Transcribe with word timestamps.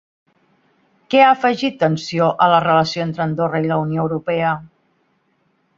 Què 1.13 1.21
ha 1.25 1.27
afegit 1.33 1.77
tensió 1.83 2.31
a 2.47 2.49
la 2.55 2.63
relació 2.67 3.07
entre 3.09 3.25
Andorra 3.29 3.65
i 3.67 3.71
la 3.73 3.79
Unió 3.87 4.07
Europea? 4.09 4.57